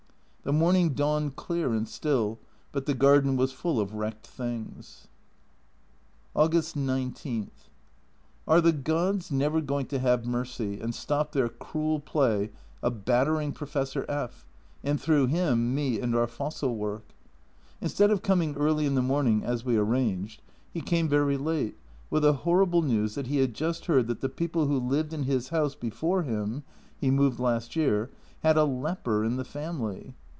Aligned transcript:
The 0.43 0.51
morning 0.51 0.93
dawned 0.95 1.35
clear 1.35 1.71
and 1.71 1.87
still, 1.87 2.39
but 2.71 2.87
the 2.87 2.95
garden 2.95 3.37
was 3.37 3.51
full 3.51 3.79
of 3.79 3.93
wrecked 3.93 4.25
things. 4.25 5.07
August 6.35 6.75
19. 6.75 7.51
Are 8.47 8.59
the 8.59 8.71
gods 8.71 9.31
never 9.31 9.61
going 9.61 9.85
to 9.85 9.99
have 9.99 10.25
mercy 10.25 10.79
and 10.81 10.95
stop 10.95 11.31
their 11.31 11.47
cruel 11.47 11.99
play 11.99 12.49
of 12.81 13.05
battering 13.05 13.51
Professor 13.51 14.03
F, 14.09 14.47
and 14.83 14.99
through 14.99 15.27
him 15.27 15.75
me 15.75 15.99
and 16.01 16.15
our 16.15 16.25
fossil 16.25 16.75
work? 16.75 17.13
In 17.79 17.87
stead 17.89 18.09
of 18.09 18.23
coming 18.23 18.55
early 18.55 18.87
in 18.87 18.95
the 18.95 19.03
morning, 19.03 19.43
as 19.43 19.63
we 19.63 19.77
arranged, 19.77 20.41
he 20.73 20.81
came 20.81 21.07
very 21.07 21.37
late, 21.37 21.77
with 22.09 22.23
the 22.23 22.33
horrible 22.33 22.81
news 22.81 23.13
that 23.13 23.27
he 23.27 23.37
had 23.37 23.53
just 23.53 23.85
heard 23.85 24.07
that 24.07 24.21
the 24.21 24.27
people 24.27 24.65
who 24.65 24.79
lived 24.79 25.13
in 25.13 25.21
his 25.23 25.49
house 25.49 25.75
before 25.75 26.23
him 26.23 26.63
(he 26.99 27.11
moved 27.11 27.39
last 27.39 27.75
year) 27.75 28.09
had 28.41 28.57
a 28.57 28.63
leper 28.65 29.23
in 29.23 29.35
the 29.35 29.45
family 29.45 30.15